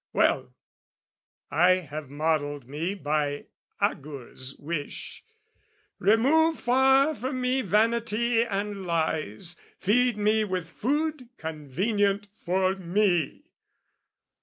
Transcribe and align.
Well, 0.13 0.55
I 1.51 1.73
have 1.73 2.09
modelled 2.09 2.67
me 2.67 2.95
by 2.95 3.45
Agur's 3.79 4.55
wish, 4.57 5.23
"Remove 5.99 6.59
far 6.59 7.13
from 7.13 7.39
me 7.39 7.61
vanity 7.61 8.41
and 8.43 8.87
lies, 8.87 9.57
"Feed 9.77 10.17
me 10.17 10.43
with 10.43 10.67
food 10.71 11.29
convenient 11.37 12.29
for 12.43 12.73
me!" 12.75 13.43